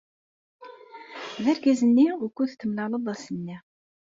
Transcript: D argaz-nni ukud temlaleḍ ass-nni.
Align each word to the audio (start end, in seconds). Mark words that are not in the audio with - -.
D 1.43 1.45
argaz-nni 1.51 2.07
ukud 2.25 2.51
temlaleḍ 2.53 3.05
ass-nni. 3.13 3.57